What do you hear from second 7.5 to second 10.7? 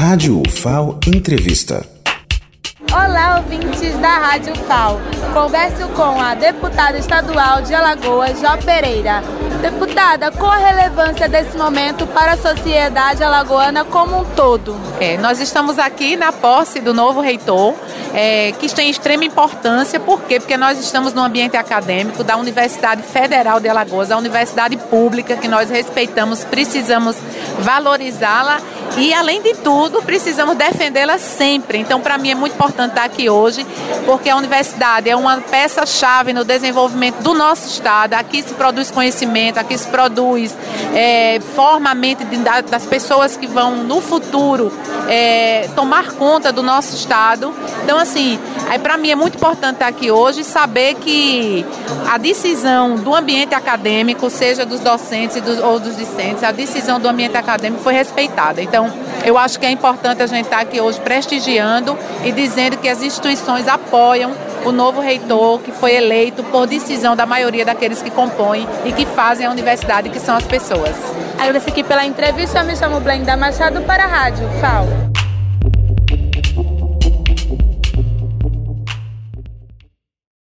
de Alagoas, Jó Pereira. Deputada, qual a